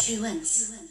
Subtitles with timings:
[0.00, 0.34] 去问，
[0.70, 0.88] 问。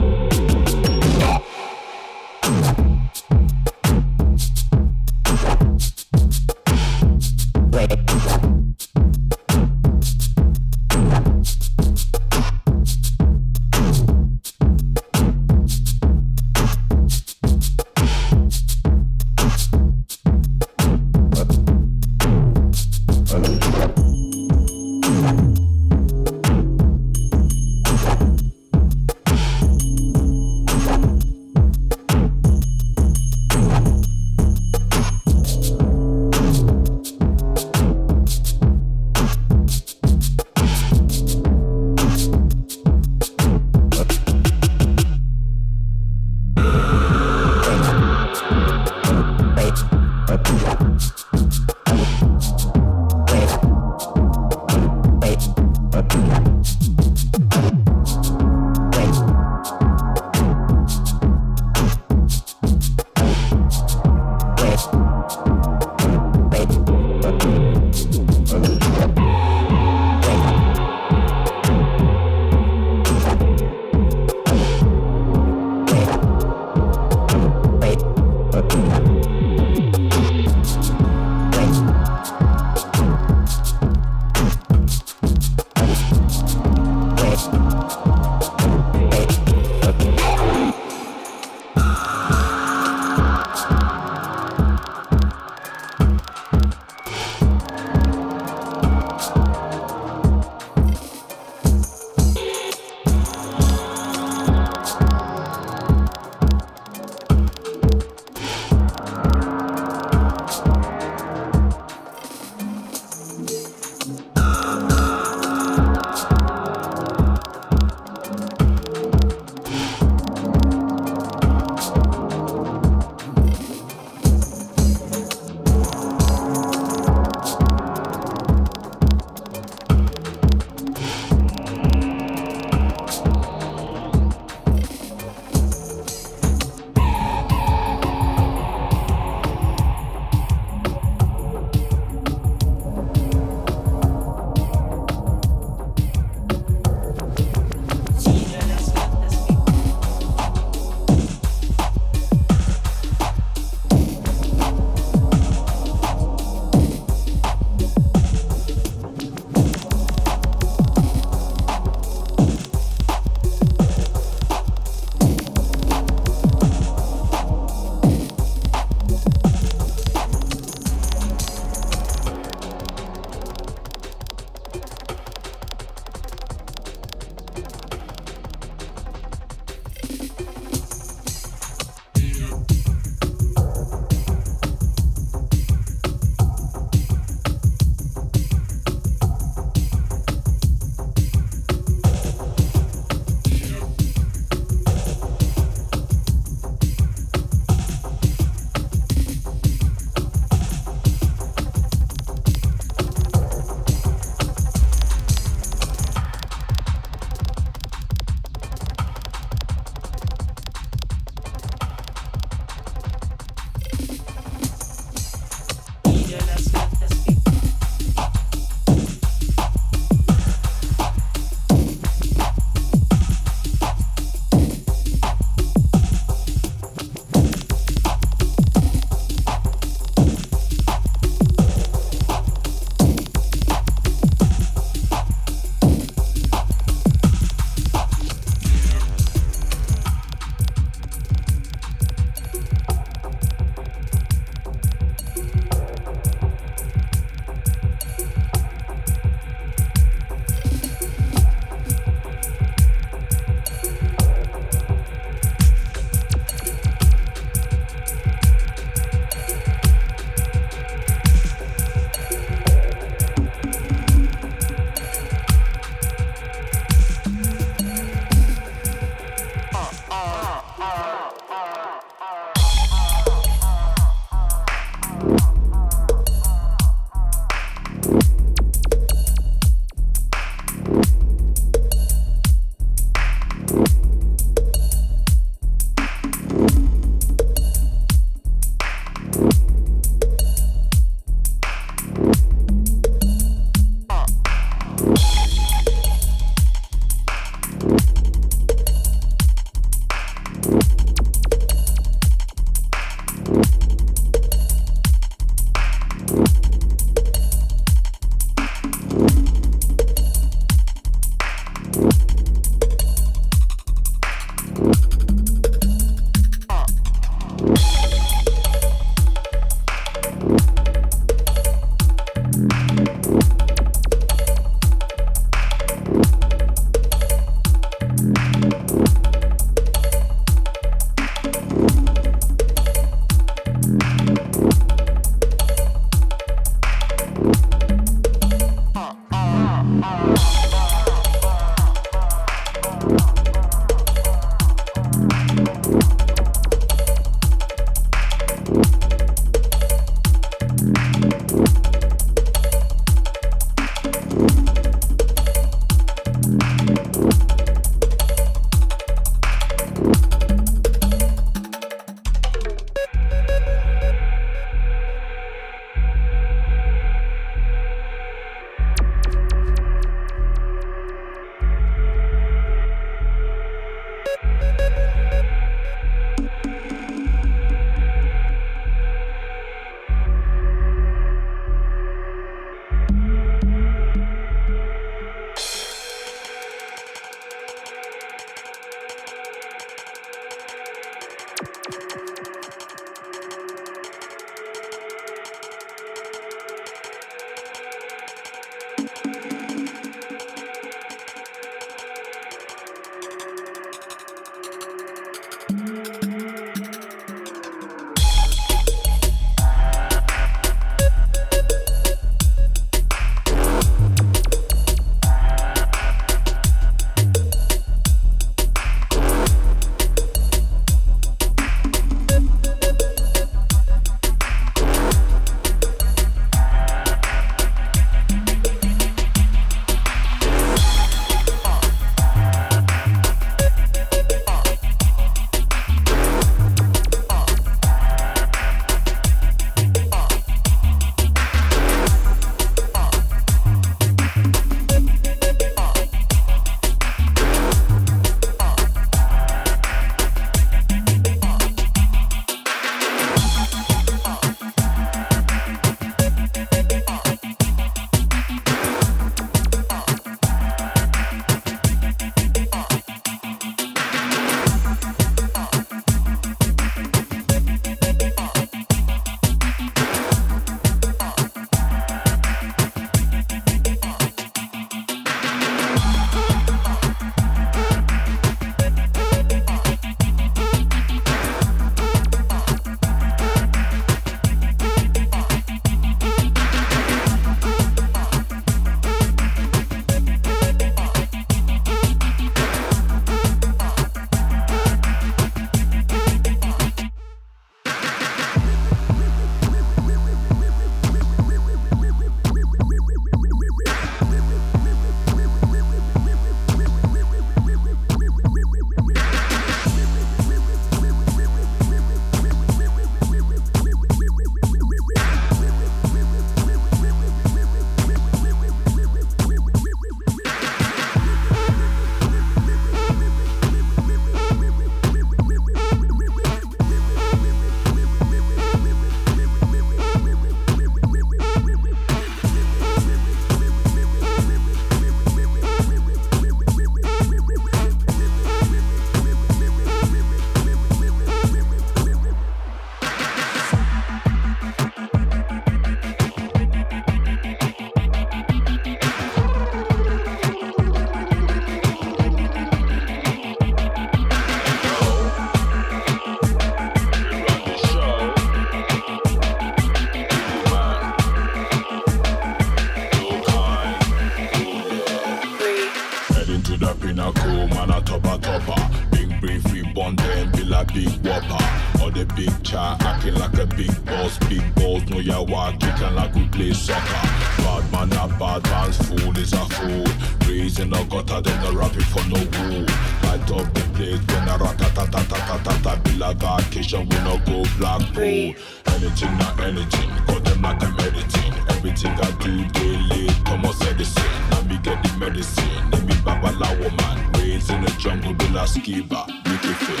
[595.94, 597.32] Let me Babalawo man.
[597.34, 599.28] Raised in the jungle, be like skiba.
[599.46, 600.00] Make it fit.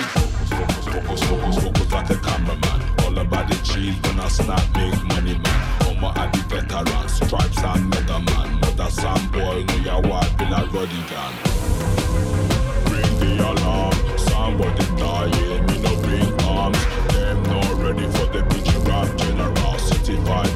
[0.50, 2.80] Focus, focus, focus, focus like a cameraman.
[3.04, 5.60] All about the cheese when I snap, make money man.
[5.82, 8.58] Homo at the veteran, stripes and mega man.
[8.58, 11.34] Mother Sam boy, know ya what, be like Roddy Gun.
[12.86, 16.82] Bring the alarm, somebody dying, me no bring arms.
[17.14, 19.78] Them not ready for the bitch rap general.
[19.78, 20.53] Certified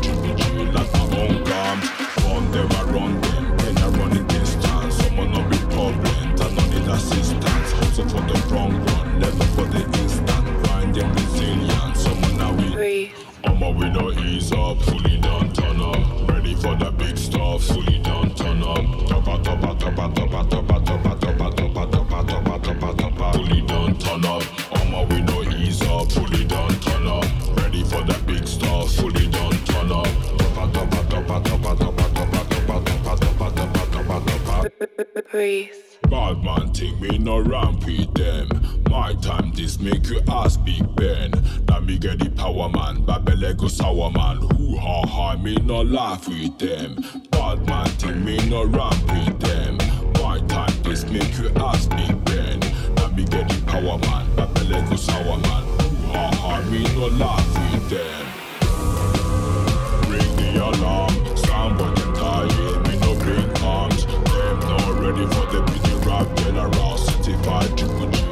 [13.99, 16.31] no ease up, fully done turn up.
[16.31, 18.85] Ready for the big stuff, fully done turn up.
[19.09, 23.33] Toppa toppa toppa toppa toppa toppa toppa toppa toppa toppa toppa toppa.
[23.33, 24.43] Fully done turn up.
[25.28, 27.25] No ease up, fully done turn up.
[27.57, 30.07] Ready for the big stuff, fully done turn up.
[30.38, 35.31] Toppa toppa toppa toppa toppa toppa toppa toppa toppa toppa toppa toppa.
[35.31, 35.75] Breathe.
[36.09, 38.49] Bad man think me no ramp with them.
[38.88, 41.30] My time this make you ass big Ben.
[41.68, 44.38] Now me get the power man, Babelego sour man.
[44.57, 46.96] Who ha ha me no laugh with them.
[47.31, 49.77] Bad man think me no ramp with them.
[50.22, 52.61] My time this make you ass big Ben.
[52.96, 55.64] Now me get the power man, Babelego sour man.
[55.81, 58.24] Who ha ha me no laugh with them.
[60.11, 64.07] Ring the alarm, somebody dying, me no bring arms.
[64.07, 66.96] Them not ready for the bitty rap general.
[66.96, 68.28] Certified triple G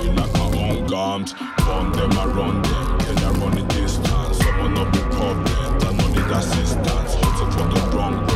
[0.96, 1.34] arms.
[1.34, 4.38] Burn them, I run them, then I run the distance.
[4.38, 7.14] Someone up the covenant, I'm on the assistance.
[7.14, 8.35] Hunting for the wrong